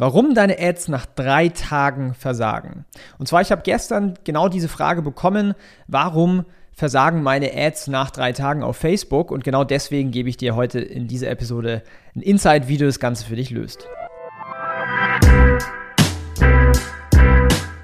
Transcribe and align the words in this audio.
Warum 0.00 0.32
deine 0.32 0.60
Ads 0.60 0.86
nach 0.86 1.06
drei 1.06 1.48
Tagen 1.48 2.14
versagen? 2.14 2.84
Und 3.18 3.26
zwar, 3.26 3.40
ich 3.40 3.50
habe 3.50 3.62
gestern 3.62 4.14
genau 4.22 4.48
diese 4.48 4.68
Frage 4.68 5.02
bekommen, 5.02 5.54
warum 5.88 6.44
versagen 6.72 7.24
meine 7.24 7.50
Ads 7.52 7.88
nach 7.88 8.12
drei 8.12 8.32
Tagen 8.32 8.62
auf 8.62 8.76
Facebook? 8.76 9.32
Und 9.32 9.42
genau 9.42 9.64
deswegen 9.64 10.12
gebe 10.12 10.28
ich 10.28 10.36
dir 10.36 10.54
heute 10.54 10.78
in 10.78 11.08
dieser 11.08 11.30
Episode 11.30 11.82
ein 12.14 12.20
Insight, 12.20 12.68
wie 12.68 12.76
du 12.76 12.86
das 12.86 13.00
Ganze 13.00 13.24
für 13.24 13.34
dich 13.34 13.50
löst. 13.50 13.88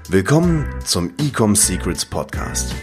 Willkommen 0.07 0.69
zum 0.85 1.11
Ecom 1.19 1.53
Secrets 1.53 2.05
Podcast. 2.05 2.73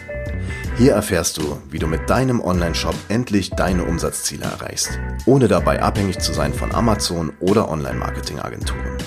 Hier 0.77 0.93
erfährst 0.93 1.39
du, 1.39 1.59
wie 1.71 1.79
du 1.79 1.87
mit 1.87 2.11
deinem 2.11 2.43
Online-Shop 2.43 2.97
endlich 3.09 3.49
deine 3.49 3.85
Umsatzziele 3.85 4.45
erreichst, 4.45 4.99
ohne 5.25 5.49
dabei 5.49 5.81
abhängig 5.81 6.19
zu 6.19 6.35
sein 6.35 6.53
von 6.53 6.75
Amazon 6.75 7.33
oder 7.41 7.71
Online-Marketing-Agenturen. 7.71 8.99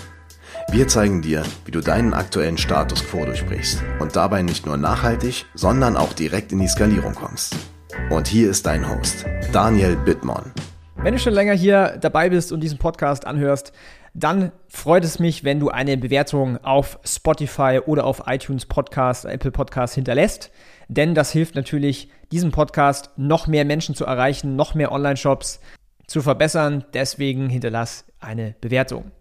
Wir 0.75 0.89
zeigen 0.89 1.21
dir, 1.21 1.41
wie 1.63 1.71
du 1.71 1.79
deinen 1.79 2.13
aktuellen 2.13 2.57
Status 2.57 3.01
quo 3.01 3.23
durchbrichst 3.23 3.81
und 4.01 4.17
dabei 4.17 4.41
nicht 4.41 4.65
nur 4.65 4.75
nachhaltig, 4.75 5.45
sondern 5.53 5.95
auch 5.95 6.11
direkt 6.11 6.51
in 6.51 6.59
die 6.59 6.67
Skalierung 6.67 7.15
kommst. 7.15 7.55
Und 8.09 8.27
hier 8.27 8.49
ist 8.49 8.65
dein 8.65 8.85
Host, 8.85 9.25
Daniel 9.53 9.95
Bittmann. 9.95 10.51
Wenn 10.97 11.13
du 11.13 11.19
schon 11.19 11.31
länger 11.31 11.53
hier 11.53 11.97
dabei 12.01 12.29
bist 12.29 12.51
und 12.51 12.59
diesen 12.59 12.77
Podcast 12.77 13.25
anhörst, 13.25 13.71
dann 14.13 14.51
freut 14.67 15.05
es 15.05 15.17
mich, 15.17 15.45
wenn 15.45 15.61
du 15.61 15.69
eine 15.69 15.95
Bewertung 15.95 16.57
auf 16.57 16.99
Spotify 17.05 17.79
oder 17.85 18.03
auf 18.03 18.23
iTunes 18.25 18.65
Podcast, 18.65 19.23
Apple 19.23 19.51
Podcast 19.51 19.95
hinterlässt. 19.95 20.51
Denn 20.89 21.15
das 21.15 21.31
hilft 21.31 21.55
natürlich, 21.55 22.09
diesen 22.33 22.51
Podcast 22.51 23.11
noch 23.15 23.47
mehr 23.47 23.63
Menschen 23.63 23.95
zu 23.95 24.03
erreichen, 24.03 24.57
noch 24.57 24.75
mehr 24.75 24.91
Online-Shops 24.91 25.61
zu 26.05 26.21
verbessern. 26.21 26.83
Deswegen 26.93 27.47
hinterlass 27.47 28.03
eine 28.19 28.55
Bewertung. 28.59 29.13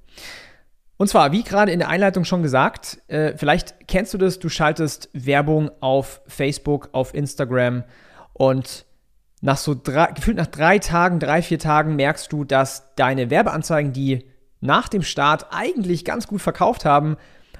Und 0.96 1.08
zwar, 1.08 1.32
wie 1.32 1.42
gerade 1.42 1.72
in 1.72 1.80
der 1.80 1.88
Einleitung 1.88 2.24
schon 2.24 2.42
gesagt, 2.42 2.98
äh, 3.08 3.36
vielleicht 3.36 3.88
kennst 3.88 4.14
du 4.14 4.18
das, 4.18 4.38
du 4.38 4.48
schaltest 4.48 5.08
Werbung 5.12 5.70
auf 5.80 6.20
Facebook, 6.26 6.90
auf 6.92 7.14
Instagram 7.14 7.84
und 8.32 8.86
nach 9.40 9.56
so 9.56 9.74
drei, 9.74 10.12
gefühlt 10.12 10.36
nach 10.36 10.46
drei 10.46 10.78
Tagen, 10.78 11.18
drei, 11.18 11.42
vier 11.42 11.58
Tagen 11.58 11.96
merkst 11.96 12.32
du, 12.32 12.44
dass 12.44 12.94
deine 12.94 13.28
Werbeanzeigen, 13.28 13.92
die 13.92 14.30
nach 14.60 14.88
dem 14.88 15.02
Start 15.02 15.48
eigentlich 15.50 16.04
ganz 16.04 16.26
gut 16.26 16.40
verkauft 16.40 16.84
haben, 16.84 17.16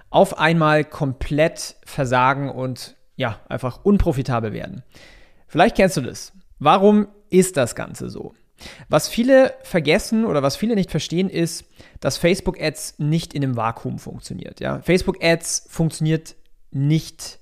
auf 0.08 0.38
einmal 0.38 0.84
komplett 0.84 1.76
versagen 1.84 2.48
und 2.48 2.96
ja, 3.16 3.40
einfach 3.48 3.84
unprofitabel 3.84 4.52
werden. 4.52 4.82
Vielleicht 5.46 5.76
kennst 5.76 5.96
du 5.96 6.00
das. 6.00 6.32
Warum 6.58 7.08
ist 7.30 7.56
das 7.56 7.74
Ganze 7.74 8.08
so? 8.08 8.32
Was 8.88 9.08
viele 9.08 9.54
vergessen 9.62 10.24
oder 10.24 10.42
was 10.42 10.56
viele 10.56 10.74
nicht 10.74 10.90
verstehen, 10.90 11.28
ist, 11.28 11.64
dass 12.00 12.16
Facebook 12.16 12.60
Ads 12.60 12.98
nicht 12.98 13.34
in 13.34 13.42
einem 13.42 13.56
Vakuum 13.56 13.98
funktioniert. 13.98 14.60
Ja? 14.60 14.80
Facebook 14.80 15.22
Ads 15.22 15.66
funktioniert 15.68 16.36
nicht 16.70 17.38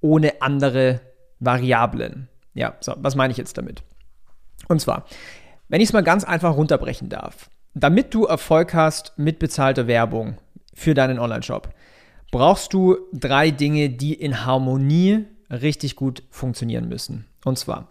ohne 0.00 0.42
andere 0.42 1.00
Variablen. 1.40 2.28
Ja, 2.54 2.76
so, 2.80 2.94
was 2.98 3.16
meine 3.16 3.32
ich 3.32 3.38
jetzt 3.38 3.58
damit? 3.58 3.82
Und 4.68 4.80
zwar, 4.80 5.06
wenn 5.68 5.80
ich 5.80 5.88
es 5.88 5.92
mal 5.92 6.02
ganz 6.02 6.24
einfach 6.24 6.56
runterbrechen 6.56 7.08
darf, 7.08 7.50
damit 7.74 8.14
du 8.14 8.24
Erfolg 8.24 8.74
hast 8.74 9.12
mit 9.16 9.38
bezahlter 9.38 9.86
Werbung 9.86 10.38
für 10.72 10.94
deinen 10.94 11.18
Online-Shop, 11.18 11.74
brauchst 12.30 12.72
du 12.72 12.96
drei 13.12 13.50
Dinge, 13.50 13.90
die 13.90 14.14
in 14.14 14.44
Harmonie 14.44 15.24
richtig 15.50 15.96
gut 15.96 16.22
funktionieren 16.30 16.88
müssen. 16.88 17.26
Und 17.44 17.58
zwar, 17.58 17.88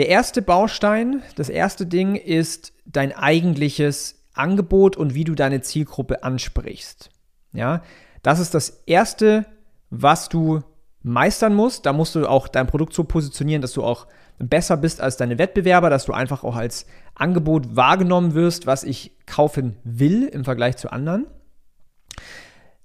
der 0.00 0.08
erste 0.08 0.40
Baustein, 0.40 1.22
das 1.36 1.50
erste 1.50 1.84
Ding 1.84 2.14
ist 2.14 2.72
dein 2.86 3.12
eigentliches 3.12 4.24
Angebot 4.32 4.96
und 4.96 5.14
wie 5.14 5.24
du 5.24 5.34
deine 5.34 5.60
Zielgruppe 5.60 6.24
ansprichst. 6.24 7.10
Ja, 7.52 7.82
das 8.22 8.38
ist 8.38 8.54
das 8.54 8.82
erste, 8.86 9.44
was 9.90 10.30
du 10.30 10.62
meistern 11.02 11.54
musst. 11.54 11.84
Da 11.84 11.92
musst 11.92 12.14
du 12.14 12.26
auch 12.26 12.48
dein 12.48 12.66
Produkt 12.66 12.94
so 12.94 13.04
positionieren, 13.04 13.60
dass 13.60 13.74
du 13.74 13.84
auch 13.84 14.06
besser 14.38 14.78
bist 14.78 15.02
als 15.02 15.18
deine 15.18 15.36
Wettbewerber, 15.36 15.90
dass 15.90 16.06
du 16.06 16.14
einfach 16.14 16.44
auch 16.44 16.56
als 16.56 16.86
Angebot 17.14 17.76
wahrgenommen 17.76 18.32
wirst, 18.32 18.66
was 18.66 18.84
ich 18.84 19.18
kaufen 19.26 19.76
will 19.84 20.24
im 20.28 20.46
Vergleich 20.46 20.78
zu 20.78 20.90
anderen. 20.90 21.26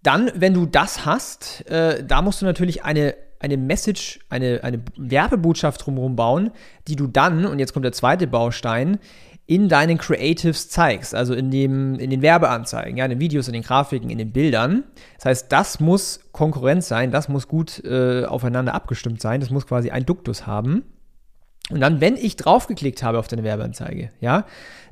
Dann, 0.03 0.33
wenn 0.35 0.53
du 0.53 0.65
das 0.65 1.05
hast, 1.05 1.65
äh, 1.69 2.03
da 2.03 2.21
musst 2.21 2.41
du 2.41 2.45
natürlich 2.45 2.83
eine 2.83 3.15
eine 3.45 3.57
Message, 3.57 4.19
eine, 4.29 4.59
eine 4.63 4.81
Werbebotschaft 4.97 5.85
drumherum 5.85 6.15
bauen, 6.15 6.51
die 6.87 6.95
du 6.95 7.07
dann, 7.07 7.45
und 7.45 7.59
jetzt 7.59 7.73
kommt 7.73 7.85
der 7.85 7.91
zweite 7.91 8.27
Baustein, 8.27 8.97
in 9.47 9.69
deinen 9.69 9.99
Creatives 9.99 10.69
zeigst, 10.69 11.13
also 11.13 11.35
in, 11.35 11.51
dem, 11.51 11.99
in 11.99 12.09
den 12.09 12.23
Werbeanzeigen, 12.23 12.97
ja, 12.97 13.05
in 13.05 13.11
den 13.11 13.19
Videos, 13.19 13.47
in 13.47 13.53
den 13.53 13.61
Grafiken, 13.61 14.09
in 14.09 14.17
den 14.17 14.31
Bildern. 14.31 14.83
Das 15.17 15.25
heißt, 15.25 15.51
das 15.51 15.79
muss 15.79 16.21
Konkurrenz 16.31 16.87
sein, 16.87 17.11
das 17.11 17.29
muss 17.29 17.47
gut 17.47 17.83
äh, 17.85 18.25
aufeinander 18.25 18.73
abgestimmt 18.73 19.21
sein, 19.21 19.39
das 19.39 19.51
muss 19.51 19.67
quasi 19.67 19.91
ein 19.91 20.05
Duktus 20.05 20.47
haben. 20.47 20.83
Und 21.69 21.79
dann, 21.79 22.01
wenn 22.01 22.17
ich 22.17 22.35
draufgeklickt 22.37 23.03
habe 23.03 23.19
auf 23.19 23.27
deine 23.27 23.43
Werbeanzeige, 23.43 24.09
ja, 24.19 24.45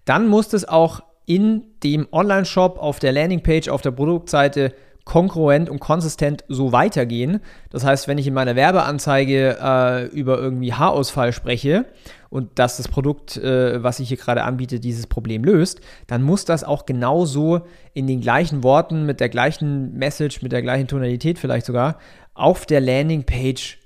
dann 0.06 0.28
muss 0.28 0.50
das 0.50 0.66
auch 0.66 1.02
in 1.26 1.64
dem 1.84 2.08
Online-Shop, 2.12 2.78
auf 2.78 3.00
der 3.00 3.12
Landingpage, 3.12 3.70
auf 3.70 3.82
der 3.82 3.92
Produktseite 3.92 4.74
konkurrent 5.06 5.70
und 5.70 5.80
konsistent 5.80 6.46
so 6.48 6.72
weitergehen. 6.72 7.42
Das 7.70 7.84
heißt, 7.84 8.08
wenn 8.08 8.18
ich 8.18 8.28
in 8.28 8.34
meiner 8.34 8.56
Werbeanzeige 8.56 9.58
äh, 9.62 10.06
über 10.08 10.38
irgendwie 10.38 10.74
Haarausfall 10.74 11.34
spreche 11.34 11.86
und 12.30 12.58
dass 12.58 12.78
das 12.78 12.88
Produkt, 12.88 13.38
äh, 13.38 13.84
was 13.84 14.00
ich 14.00 14.08
hier 14.08 14.18
gerade 14.18 14.44
anbiete, 14.44 14.80
dieses 14.80 15.08
Problem 15.08 15.44
löst, 15.44 15.82
dann 16.08 16.24
muss 16.24 16.46
das 16.46 16.64
auch 16.64 16.86
genauso 16.86 17.62
in 17.94 18.08
den 18.08 18.22
gleichen 18.22 18.64
Worten, 18.64 19.06
mit 19.06 19.20
der 19.20 19.30
gleichen 19.30 19.94
Message, 19.98 20.42
mit 20.42 20.52
der 20.52 20.62
gleichen 20.62 20.88
Tonalität 20.88 21.38
vielleicht 21.38 21.66
sogar, 21.66 21.98
auf 22.34 22.66
der 22.66 22.80
Landingpage 22.80 23.80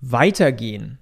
weitergehen. 0.00 0.98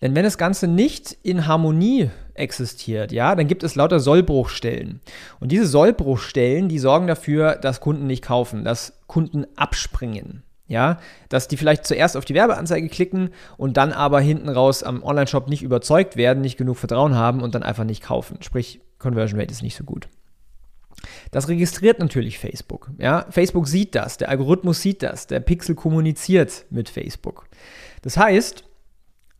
Denn 0.00 0.14
wenn 0.14 0.24
das 0.24 0.38
Ganze 0.38 0.68
nicht 0.68 1.16
in 1.22 1.46
Harmonie 1.46 2.10
existiert, 2.38 3.12
ja, 3.12 3.34
dann 3.34 3.46
gibt 3.46 3.62
es 3.62 3.74
lauter 3.74 4.00
Sollbruchstellen. 4.00 5.00
Und 5.40 5.52
diese 5.52 5.66
Sollbruchstellen, 5.66 6.68
die 6.68 6.78
sorgen 6.78 7.06
dafür, 7.06 7.56
dass 7.56 7.80
Kunden 7.80 8.06
nicht 8.06 8.24
kaufen, 8.24 8.64
dass 8.64 8.94
Kunden 9.06 9.46
abspringen. 9.56 10.42
Ja, 10.70 10.98
dass 11.30 11.48
die 11.48 11.56
vielleicht 11.56 11.86
zuerst 11.86 12.14
auf 12.14 12.26
die 12.26 12.34
Werbeanzeige 12.34 12.90
klicken 12.90 13.30
und 13.56 13.78
dann 13.78 13.90
aber 13.90 14.20
hinten 14.20 14.50
raus 14.50 14.82
am 14.82 15.02
Online-Shop 15.02 15.48
nicht 15.48 15.62
überzeugt 15.62 16.16
werden, 16.16 16.42
nicht 16.42 16.58
genug 16.58 16.76
Vertrauen 16.76 17.14
haben 17.14 17.40
und 17.40 17.54
dann 17.54 17.62
einfach 17.62 17.84
nicht 17.84 18.02
kaufen. 18.02 18.42
Sprich, 18.42 18.82
Conversion 18.98 19.40
Rate 19.40 19.50
ist 19.50 19.62
nicht 19.62 19.76
so 19.76 19.84
gut. 19.84 20.08
Das 21.30 21.48
registriert 21.48 22.00
natürlich 22.00 22.38
Facebook. 22.38 22.90
Ja, 22.98 23.24
Facebook 23.30 23.66
sieht 23.66 23.94
das, 23.94 24.18
der 24.18 24.28
Algorithmus 24.28 24.82
sieht 24.82 25.02
das, 25.02 25.26
der 25.26 25.40
Pixel 25.40 25.74
kommuniziert 25.74 26.66
mit 26.68 26.90
Facebook. 26.90 27.46
Das 28.02 28.16
heißt, 28.16 28.64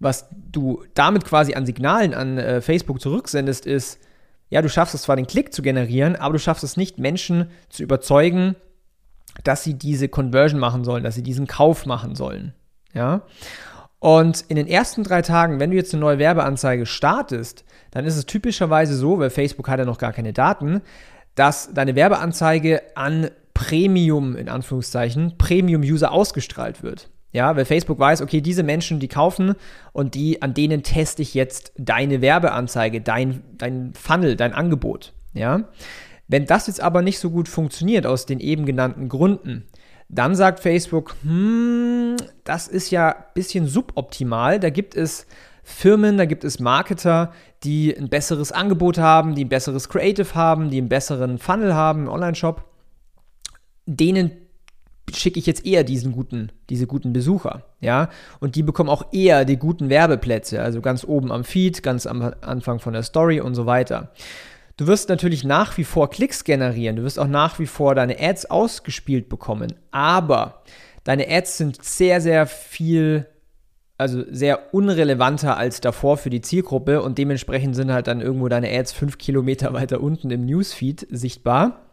was 0.01 0.29
du 0.31 0.85
damit 0.95 1.25
quasi 1.25 1.55
an 1.55 1.67
Signalen 1.67 2.15
an 2.15 2.39
äh, 2.39 2.61
Facebook 2.61 3.01
zurücksendest, 3.01 3.67
ist, 3.67 3.99
ja, 4.49 4.63
du 4.63 4.69
schaffst 4.69 4.95
es 4.95 5.03
zwar, 5.03 5.17
den 5.17 5.27
Klick 5.27 5.53
zu 5.53 5.63
generieren, 5.63 6.17
aber 6.17 6.35
du 6.35 6.39
schaffst 6.39 6.65
es 6.65 6.77
nicht, 6.77 6.99
Menschen 6.99 7.51
zu 7.69 7.83
überzeugen, 7.83 8.57
dass 9.45 9.65
sie 9.65 9.75
diese 9.75 10.09
Conversion 10.09 10.61
machen 10.61 10.85
sollen, 10.85 11.05
dass 11.05 11.15
sie 11.15 11.23
diesen 11.23 11.47
Kauf 11.47 11.87
machen 11.87 12.15
sollen. 12.15 12.55
Ja. 12.95 13.23
Und 14.01 14.45
in 14.49 14.57
den 14.57 14.69
ersten 14.69 15.03
drei 15.03 15.23
Tagen, 15.23 15.59
wenn 15.59 15.71
du 15.71 15.77
jetzt 15.77 15.93
eine 15.93 16.01
neue 16.01 16.19
Werbeanzeige 16.19 16.87
startest, 16.87 17.65
dann 17.91 18.05
ist 18.05 18.17
es 18.17 18.27
typischerweise 18.27 18.95
so, 18.95 19.19
weil 19.19 19.31
Facebook 19.31 19.69
hat 19.69 19.79
ja 19.79 19.85
noch 19.85 19.99
gar 19.99 20.13
keine 20.13 20.33
Daten, 20.33 20.83
dass 21.35 21.73
deine 21.73 21.95
Werbeanzeige 21.95 22.83
an 22.97 23.31
Premium, 23.55 24.37
in 24.37 24.49
Anführungszeichen, 24.49 25.37
Premium-User 25.37 26.13
ausgestrahlt 26.13 26.83
wird. 26.83 27.11
Ja, 27.33 27.55
weil 27.57 27.67
Facebook 27.67 27.99
weiß, 27.99 28.23
okay, 28.23 28.41
diese 28.41 28.63
Menschen, 28.63 29.01
die 29.01 29.09
kaufen 29.09 29.55
und 29.93 30.15
die, 30.15 30.41
an 30.41 30.55
denen 30.55 30.83
teste 30.83 31.21
ich 31.23 31.35
jetzt 31.35 31.73
deine 31.77 32.23
Werbeanzeige, 32.23 33.01
dein, 33.01 33.43
dein 33.59 33.93
Funnel, 33.95 34.35
dein 34.35 34.55
Angebot. 34.55 35.13
Ja. 35.35 35.65
Wenn 36.27 36.47
das 36.47 36.67
jetzt 36.67 36.81
aber 36.81 37.03
nicht 37.03 37.19
so 37.19 37.31
gut 37.31 37.49
funktioniert 37.49 38.07
aus 38.07 38.25
den 38.27 38.41
eben 38.41 38.65
genannten 38.65 39.09
Gründen, 39.09 39.67
dann 40.09 40.35
sagt 40.35 40.61
Facebook, 40.61 41.17
hm, 41.23 42.17
das 42.45 42.67
ist 42.67 42.91
ja 42.91 43.11
ein 43.11 43.25
bisschen 43.35 43.67
suboptimal. 43.67 44.59
Da 44.59 44.71
gibt 44.71 44.95
es 44.95 45.27
Firmen, 45.63 46.17
da 46.17 46.25
gibt 46.25 46.45
es 46.45 46.61
Marketer, 46.61 47.33
die 47.63 47.95
ein 47.95 48.09
besseres 48.09 48.53
Angebot 48.53 48.97
haben, 48.97 49.35
die 49.35 49.45
ein 49.45 49.51
besseres 49.51 49.91
Creative 49.91 50.35
haben, 50.35 50.71
die 50.71 50.79
einen 50.79 50.89
besseren 50.89 51.39
Funnel 51.39 51.75
haben, 51.75 52.01
einen 52.01 52.09
Online-Shop. 52.09 52.65
Denen 53.85 54.31
schicke 55.17 55.39
ich 55.39 55.47
jetzt 55.47 55.65
eher 55.67 55.85
diesen 55.85 56.13
guten, 56.13 56.51
diese 56.71 56.87
guten 56.87 57.13
Besucher, 57.13 57.65
ja, 57.81 58.11
und 58.41 58.57
die 58.57 58.63
bekommen 58.63 58.91
auch 58.91 59.13
eher 59.13 59.45
die 59.45 59.57
guten 59.57 59.89
Werbeplätze, 59.89 60.63
also 60.63 60.81
ganz 60.81 61.05
oben 61.05 61.33
am 61.33 61.45
Feed, 61.45 61.83
ganz 61.83 62.07
am 62.07 62.35
Anfang 62.41 62.79
von 62.79 62.93
der 62.93 63.03
Story 63.03 63.41
und 63.41 63.55
so 63.55 63.67
weiter. 63.67 64.13
Du 64.77 64.87
wirst 64.87 65.09
natürlich 65.09 65.43
nach 65.43 65.77
wie 65.77 65.85
vor 65.85 66.11
Klicks 66.11 66.45
generieren, 66.45 66.97
du 66.97 67.03
wirst 67.03 67.19
auch 67.19 67.27
nach 67.27 67.59
wie 67.59 67.67
vor 67.67 67.95
deine 67.95 68.21
Ads 68.21 68.47
ausgespielt 68.47 69.29
bekommen, 69.29 69.75
aber 69.91 70.63
deine 71.05 71.29
Ads 71.29 71.59
sind 71.59 71.85
sehr, 71.85 72.21
sehr 72.21 72.47
viel, 72.47 73.27
also 73.97 74.23
sehr 74.31 74.73
unrelevanter 74.75 75.57
als 75.57 75.81
davor 75.81 76.17
für 76.17 76.31
die 76.31 76.43
Zielgruppe 76.43 77.03
und 77.03 77.19
dementsprechend 77.19 77.75
sind 77.75 77.93
halt 77.93 78.07
dann 78.07 78.21
irgendwo 78.21 78.49
deine 78.49 78.71
Ads 78.71 78.93
fünf 78.93 79.19
Kilometer 79.19 79.73
weiter 79.73 80.01
unten 80.01 80.31
im 80.31 80.47
Newsfeed 80.47 81.07
sichtbar 81.11 81.88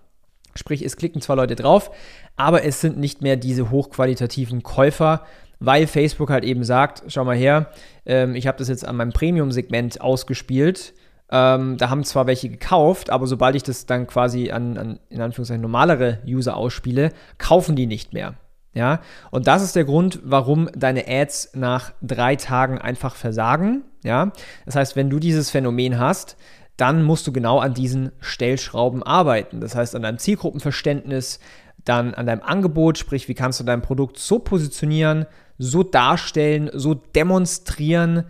Sprich, 0.56 0.84
es 0.84 0.98
klicken 0.98 1.22
zwar 1.22 1.36
Leute 1.36 1.56
drauf, 1.56 1.92
aber 2.36 2.64
es 2.64 2.82
sind 2.82 2.98
nicht 2.98 3.22
mehr 3.22 3.36
diese 3.36 3.72
hochqualitativen 3.72 4.64
Käufer, 4.64 5.26
weil 5.60 5.88
Facebook 5.88 6.30
halt 6.30 6.44
eben 6.44 6.64
sagt, 6.64 7.04
schau 7.08 7.24
mal 7.24 7.36
her, 7.36 7.72
ähm, 8.06 8.36
ich 8.36 8.48
habe 8.48 8.58
das 8.58 8.68
jetzt 8.68 8.88
an 8.88 8.96
meinem 8.96 9.14
Premium-Segment 9.14 10.02
ausgespielt. 10.02 10.94
Ähm, 11.32 11.78
da 11.78 11.90
haben 11.90 12.04
zwar 12.04 12.28
welche 12.28 12.50
gekauft, 12.50 13.10
aber 13.10 13.26
sobald 13.26 13.56
ich 13.56 13.64
das 13.64 13.86
dann 13.86 14.06
quasi 14.06 14.52
an, 14.52 14.78
an, 14.78 15.00
in 15.10 15.22
Anführungszeichen 15.22 15.62
normalere 15.62 16.20
User 16.28 16.56
ausspiele, 16.56 17.12
kaufen 17.38 17.76
die 17.76 17.88
nicht 17.88 18.14
mehr. 18.14 18.36
Ja, 18.74 19.00
und 19.32 19.48
das 19.48 19.64
ist 19.64 19.76
der 19.78 19.86
Grund, 19.86 20.20
warum 20.24 20.70
deine 20.76 21.08
Ads 21.08 21.52
nach 21.56 21.94
drei 22.02 22.36
Tagen 22.36 22.78
einfach 22.78 23.16
versagen. 23.16 23.86
Ja, 24.04 24.34
das 24.66 24.76
heißt, 24.76 24.96
wenn 24.98 25.10
du 25.10 25.18
dieses 25.18 25.50
Phänomen 25.50 25.98
hast, 25.98 26.36
dann 26.78 27.04
musst 27.04 27.26
du 27.28 27.32
genau 27.32 27.60
an 27.60 27.74
diesen 27.74 28.12
Stellschrauben 28.20 29.04
arbeiten. 29.04 29.62
Das 29.62 29.76
heißt, 29.76 29.96
an 29.96 30.02
deinem 30.02 30.18
Zielgruppenverständnis, 30.18 31.40
dann 31.84 32.14
an 32.14 32.26
deinem 32.26 32.42
Angebot, 32.42 32.98
sprich, 32.98 33.28
wie 33.28 33.34
kannst 33.34 33.60
du 33.60 33.64
dein 33.64 33.82
Produkt 33.82 34.18
so 34.18 34.40
positionieren, 34.40 35.26
so 35.58 35.84
darstellen, 35.84 36.70
so 36.74 36.94
demonstrieren, 36.94 38.26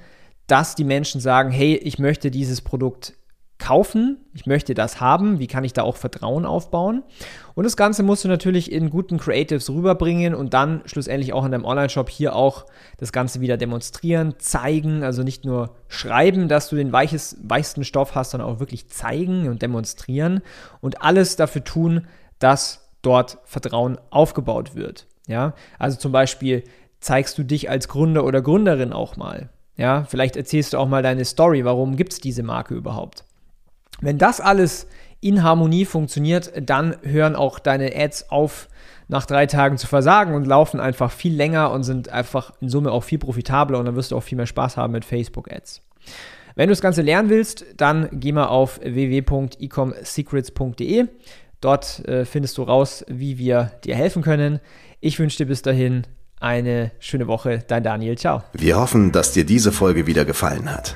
dass 0.48 0.76
die 0.76 0.84
Menschen 0.84 1.22
sagen, 1.22 1.50
hey, 1.50 1.76
ich 1.76 1.98
möchte 1.98 2.30
dieses 2.30 2.62
Produkt 2.62 3.14
kaufen, 3.58 4.18
ich 4.34 4.46
möchte 4.46 4.74
das 4.74 5.00
haben, 5.00 5.40
wie 5.40 5.48
kann 5.48 5.64
ich 5.64 5.74
da 5.74 5.84
auch 5.84 5.96
Vertrauen 5.96 6.46
aufbauen? 6.46 7.04
Und 7.54 7.64
das 7.64 7.78
Ganze 7.78 8.04
musst 8.04 8.24
du 8.24 8.28
natürlich 8.28 8.72
in 8.72 8.90
guten 8.90 9.18
Creatives 9.18 9.70
rüberbringen 9.70 10.36
und 10.36 10.54
dann 10.54 10.82
schlussendlich 10.86 11.32
auch 11.32 11.46
in 11.46 11.52
deinem 11.52 11.64
Online-Shop 11.64 12.10
hier 12.10 12.36
auch 12.36 12.66
das 12.98 13.14
Ganze 13.14 13.40
wieder 13.40 13.56
demonstrieren, 13.56 14.36
zeigen, 14.40 15.04
also 15.04 15.24
nicht 15.24 15.46
nur 15.46 15.76
schreiben, 15.88 16.50
dass 16.50 16.70
du 16.70 16.76
den 16.76 16.92
weiches, 16.92 17.38
weichsten 17.44 17.86
Stoff 17.86 18.14
hast, 18.14 18.32
sondern 18.32 18.50
auch 18.50 18.60
wirklich 18.60 18.90
zeigen 18.90 19.48
und 19.48 19.62
demonstrieren 19.62 20.42
und 20.82 21.02
alles 21.02 21.38
dafür 21.38 21.64
tun, 21.64 22.08
dass 22.40 22.90
dort 23.02 23.38
Vertrauen 23.46 23.98
aufgebaut 24.10 24.76
wird. 24.76 25.08
Ja, 25.28 25.54
also 25.80 25.98
zum 25.98 26.12
Beispiel 26.12 26.64
zeigst 27.00 27.38
du 27.38 27.44
dich 27.44 27.70
als 27.70 27.88
Gründer 27.88 28.26
oder 28.26 28.42
Gründerin 28.42 28.92
auch 28.92 29.16
mal. 29.16 29.50
Ja, 29.78 30.04
vielleicht 30.04 30.36
erzählst 30.36 30.74
du 30.74 30.78
auch 30.78 30.88
mal 30.88 31.04
deine 31.04 31.26
Story, 31.26 31.66
warum 31.66 31.96
gibt 31.96 32.14
es 32.14 32.20
diese 32.20 32.44
Marke 32.44 32.76
überhaupt. 32.76 33.26
Wenn 34.02 34.18
das 34.18 34.42
alles 34.42 34.88
in 35.22 35.44
Harmonie 35.44 35.86
funktioniert, 35.86 36.52
dann 36.62 36.96
hören 37.04 37.36
auch 37.36 37.60
deine 37.60 37.96
Ads 37.96 38.30
auf, 38.30 38.68
nach 39.08 39.26
drei 39.26 39.46
Tagen 39.46 39.78
zu 39.78 39.88
versagen 39.88 40.34
und 40.34 40.46
laufen 40.46 40.80
einfach 40.80 41.12
viel 41.12 41.36
länger 41.36 41.72
und 41.72 41.84
sind 41.84 42.10
einfach 42.10 42.54
in 42.60 42.70
Summe 42.70 42.92
auch 42.92 43.04
viel 43.04 43.20
profitabler 43.20 43.80
und 43.80 43.86
dann 43.86 43.96
wirst 43.96 44.12
du 44.12 44.18
auch 44.18 44.24
viel 44.24 44.36
mehr 44.36 44.48
Spaß 44.48 44.78
haben 44.78 44.94
mit 44.94 45.06
Facebook-Ads. 45.06 45.82
Wenn 46.56 46.70
du 46.70 46.72
das 46.72 46.82
Ganze 46.82 47.02
lernen 47.02 47.30
willst, 47.30 47.66
dann 47.78 48.08
geh 48.12 48.32
mal 48.32 48.48
auf 48.48 48.80
www.ecomsecrets.de. 48.82 51.06
Dort 51.62 52.08
äh, 52.08 52.26
findest 52.26 52.58
du 52.58 52.64
raus, 52.64 53.06
wie 53.08 53.38
wir 53.38 53.72
dir 53.84 53.96
helfen 53.96 54.22
können. 54.22 54.60
Ich 55.02 55.20
wünsche 55.20 55.38
dir 55.38 55.48
bis 55.48 55.62
dahin 55.62 56.04
eine 56.40 56.92
schöne 57.00 57.28
Woche. 57.28 57.64
Dein 57.68 57.84
Daniel. 57.84 58.18
Ciao. 58.18 58.44
Wir 58.54 58.78
hoffen, 58.78 59.12
dass 59.12 59.34
dir 59.34 59.46
diese 59.46 59.72
Folge 59.72 60.08
wieder 60.08 60.26
gefallen 60.26 60.72
hat. 60.72 60.96